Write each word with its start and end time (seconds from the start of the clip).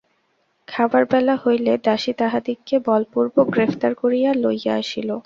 খাবার 0.67 1.03
বেলা 1.05 1.35
হইলে 1.43 1.73
দাসী 1.85 2.11
তাহাদিগকে 2.13 2.75
বলপূর্বক 2.85 3.45
গ্রেফতার 3.47 3.93
করিয়া 3.95 4.29
লইয়া 4.43 4.73
আসিল। 4.75 5.09